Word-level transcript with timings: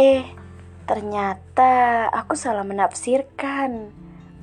Eh, 0.00 0.24
ternyata 0.88 2.08
aku 2.08 2.32
salah 2.32 2.64
menafsirkan 2.64 3.92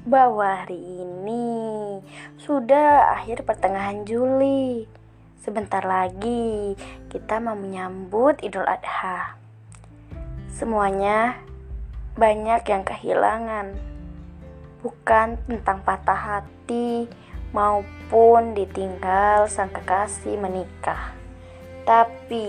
bahwa 0.05 0.61
hari 0.61 0.77
ini 0.77 1.97
sudah 2.37 3.17
akhir 3.17 3.41
pertengahan 3.41 4.05
Juli. 4.05 4.85
Sebentar 5.41 5.81
lagi 5.81 6.77
kita 7.09 7.41
mau 7.41 7.57
menyambut 7.57 8.37
Idul 8.45 8.69
Adha. 8.69 9.33
Semuanya 10.53 11.41
banyak 12.13 12.61
yang 12.61 12.85
kehilangan. 12.85 13.73
Bukan 14.85 15.41
tentang 15.49 15.81
patah 15.81 16.37
hati 16.37 17.09
maupun 17.49 18.53
ditinggal 18.53 19.49
sang 19.49 19.73
kekasih 19.73 20.37
menikah. 20.37 21.17
Tapi 21.81 22.45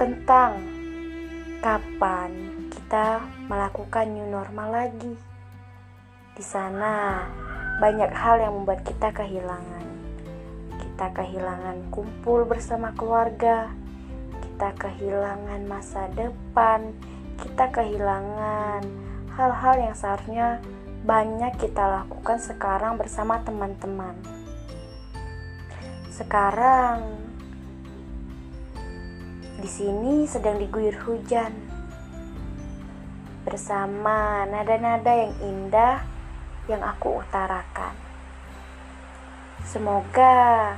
tentang 0.00 0.79
kapan 1.60 2.32
kita 2.72 3.20
melakukan 3.44 4.08
new 4.08 4.24
normal 4.24 4.72
lagi. 4.72 5.12
Di 6.32 6.40
sana 6.40 7.28
banyak 7.76 8.08
hal 8.16 8.40
yang 8.40 8.56
membuat 8.56 8.80
kita 8.80 9.12
kehilangan. 9.12 9.84
Kita 10.80 11.12
kehilangan 11.12 11.92
kumpul 11.92 12.48
bersama 12.48 12.96
keluarga, 12.96 13.68
kita 14.40 14.72
kehilangan 14.80 15.60
masa 15.68 16.08
depan, 16.16 16.96
kita 17.44 17.68
kehilangan 17.68 18.80
hal-hal 19.36 19.74
yang 19.76 19.96
seharusnya 19.96 20.64
banyak 21.04 21.52
kita 21.60 22.04
lakukan 22.04 22.40
sekarang 22.40 22.96
bersama 22.96 23.40
teman-teman. 23.44 24.16
Sekarang 26.08 27.29
di 29.60 29.68
sini 29.68 30.24
sedang 30.24 30.56
diguyur 30.56 30.96
hujan 31.04 31.52
bersama 33.44 34.48
nada-nada 34.48 35.12
yang 35.12 35.36
indah 35.44 36.00
yang 36.64 36.80
aku 36.80 37.20
utarakan. 37.20 37.92
Semoga 39.68 40.76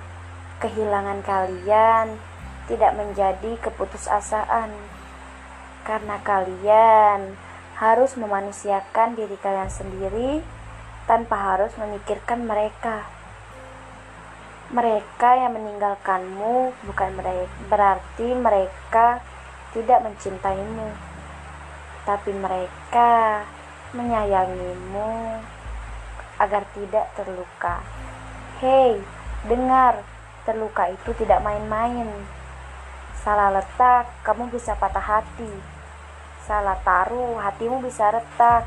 kehilangan 0.59 1.23
kalian 1.23 2.19
tidak 2.67 2.99
menjadi 2.99 3.55
keputusasaan 3.63 4.75
karena 5.87 6.17
kalian 6.27 7.39
harus 7.79 8.19
memanusiakan 8.19 9.15
diri 9.15 9.39
kalian 9.39 9.71
sendiri 9.71 10.43
tanpa 11.07 11.55
harus 11.55 11.71
memikirkan 11.79 12.47
mereka. 12.47 13.07
Mereka 14.73 15.31
yang 15.37 15.53
meninggalkanmu 15.53 16.73
bukan 16.89 17.11
berarti 17.69 18.29
mereka 18.33 19.21
tidak 19.77 20.01
mencintaimu, 20.01 20.89
tapi 22.09 22.33
mereka 22.33 23.45
menyayangimu 23.93 25.45
agar 26.41 26.65
tidak 26.73 27.05
terluka. 27.13 27.85
Hei, 28.65 28.97
dengar, 29.45 30.01
terluka 30.49 30.89
itu 30.89 31.13
tidak 31.21 31.45
main-main. 31.45 32.09
Salah 33.21 33.53
letak, 33.53 34.09
kamu 34.25 34.49
bisa 34.49 34.73
patah 34.81 35.05
hati. 35.21 35.53
Salah 36.49 36.81
taruh, 36.81 37.37
hatimu 37.45 37.85
bisa 37.85 38.09
retak. 38.09 38.65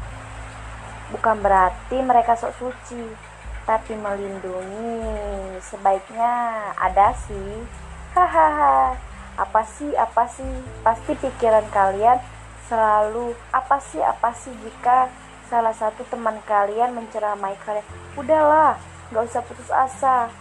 Bukan 1.09 1.41
berarti 1.41 1.97
mereka 2.05 2.37
sok 2.37 2.53
suci 2.61 3.33
tapi 3.65 3.97
melindungi 3.97 5.24
sebaiknya 5.69 6.33
ada 6.77 7.11
sih. 7.25 7.65
Hahaha. 8.13 8.95
Apa 9.35 9.61
sih 9.67 9.91
apa 9.97 10.23
sih? 10.31 10.53
Pasti 10.85 11.11
pikiran 11.19 11.67
kalian 11.73 12.21
selalu 12.65 13.35
apa 13.53 13.77
sih 13.77 14.01
apa 14.01 14.31
sih 14.33 14.53
jika 14.63 15.11
salah 15.51 15.75
satu 15.75 16.01
teman 16.07 16.39
kalian 16.47 16.95
menceramai 16.95 17.57
kalian? 17.65 17.85
Udahlah 18.15 18.79
gak 19.11 19.25
usah 19.25 19.43
putus 19.43 19.69
asa. 19.73 20.31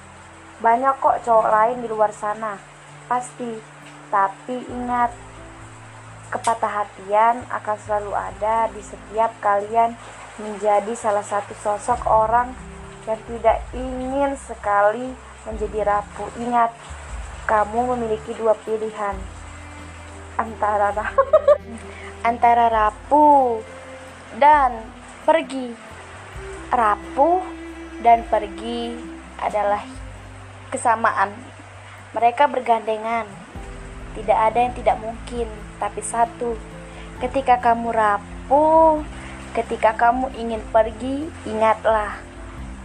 Banyak 0.63 1.03
kok 1.03 1.21
cowok 1.27 1.49
lain 1.51 1.77
di 1.83 1.89
luar 1.91 2.15
sana. 2.15 2.61
Pasti. 3.11 3.75
Tapi 4.15 4.63
ingat 4.71 5.11
kepatah 6.31 6.87
hatian 6.87 7.43
akan 7.51 7.77
selalu 7.83 8.13
ada 8.15 8.71
di 8.71 8.83
setiap 8.83 9.35
kalian 9.43 9.99
menjadi 10.39 10.95
salah 10.95 11.23
satu 11.23 11.55
sosok 11.59 12.07
orang 12.07 12.55
yang 13.05 13.21
tidak 13.29 13.59
ingin 13.77 14.33
sekali 14.41 15.13
menjadi 15.45 15.81
rapuh. 15.85 16.29
Ingat, 16.41 16.73
kamu 17.45 17.97
memiliki 17.97 18.33
dua 18.37 18.57
pilihan 18.65 19.17
antara 20.41 20.91
antara 22.29 22.67
rapuh 22.73 23.61
dan 24.41 24.73
pergi. 25.29 25.77
Rapuh 26.75 27.45
dan 28.01 28.25
pergi 28.27 28.97
adalah 29.39 29.85
kesamaan. 30.73 31.31
Mereka 32.17 32.51
bergandengan. 32.51 33.29
Tidak 34.15 34.39
ada 34.39 34.59
yang 34.59 34.75
tidak 34.75 34.97
mungkin, 35.03 35.51
tapi 35.83 36.01
satu. 36.03 36.55
Ketika 37.19 37.59
kamu 37.59 37.91
rapuh, 37.91 39.03
ketika 39.55 39.95
kamu 39.95 40.31
ingin 40.39 40.63
pergi, 40.71 41.31
ingatlah 41.47 42.15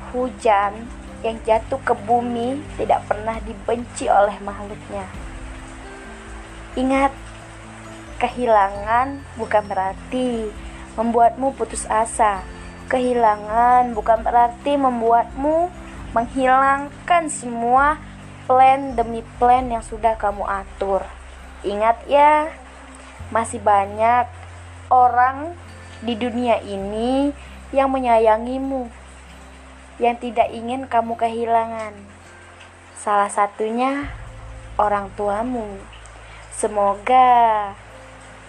Hujan 0.09 0.87
yang 1.21 1.37
jatuh 1.43 1.79
ke 1.83 1.93
bumi 2.07 2.63
tidak 2.79 3.03
pernah 3.05 3.35
dibenci 3.43 4.07
oleh 4.07 4.35
makhluknya. 4.39 5.05
Ingat, 6.79 7.11
kehilangan 8.23 9.19
bukan 9.35 9.63
berarti 9.67 10.47
membuatmu 10.95 11.55
putus 11.55 11.83
asa. 11.87 12.43
Kehilangan 12.89 13.93
bukan 13.93 14.25
berarti 14.25 14.79
membuatmu 14.79 15.69
menghilangkan 16.15 17.29
semua 17.29 18.01
plan 18.49 18.97
demi 18.97 19.21
plan 19.37 19.69
yang 19.69 19.85
sudah 19.85 20.17
kamu 20.17 20.41
atur. 20.41 21.05
Ingat 21.61 22.01
ya, 22.09 22.49
masih 23.29 23.61
banyak 23.61 24.25
orang 24.89 25.53
di 26.01 26.17
dunia 26.17 26.57
ini 26.65 27.29
yang 27.69 27.93
menyayangimu, 27.93 28.89
yang 29.99 30.15
tidak 30.15 30.47
ingin 30.55 30.87
kamu 30.87 31.19
kehilangan. 31.19 31.91
Salah 32.95 33.27
satunya 33.27 34.11
orang 34.79 35.11
tuamu. 35.19 35.79
Semoga 36.55 37.71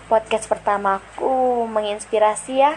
podcast 0.06 0.46
pertamaku 0.46 1.66
menginspirasi 1.70 2.62
ya 2.62 2.74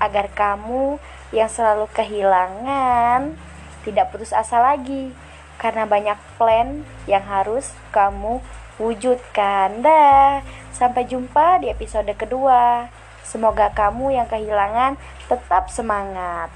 agar 0.00 0.32
kamu 0.32 1.00
yang 1.32 1.48
selalu 1.48 1.88
kehilangan 1.92 3.36
tidak 3.84 4.08
putus 4.12 4.32
asa 4.32 4.60
lagi 4.60 5.12
karena 5.60 5.84
banyak 5.84 6.16
plan 6.36 6.84
yang 7.08 7.24
harus 7.24 7.72
kamu 7.92 8.40
wujudkan. 8.76 9.80
Dah, 9.80 10.44
sampai 10.74 11.06
jumpa 11.06 11.62
di 11.62 11.70
episode 11.70 12.10
kedua. 12.16 12.88
Semoga 13.24 13.72
kamu 13.72 14.16
yang 14.20 14.28
kehilangan 14.28 15.00
tetap 15.28 15.72
semangat. 15.72 16.52